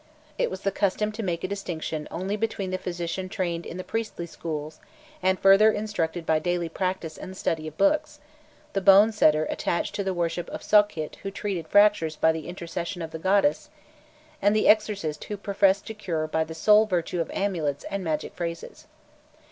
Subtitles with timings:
[0.39, 3.83] It was the custom to make a distinction only between the physician trained in the
[3.83, 4.79] priestly schools,
[5.21, 8.19] and further instructed by daily practice and the study of books,
[8.73, 13.03] the bone setter attached to the worship of Sokhit who treated fractures by the intercession
[13.03, 13.69] of the goddess,
[14.41, 18.33] and the exorcist who professed to cure by the sole virtue of amulets and magic
[18.33, 18.87] phrases.